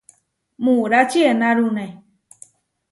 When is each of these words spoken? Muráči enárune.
Muráči 0.63 1.19
enárune. 1.33 1.85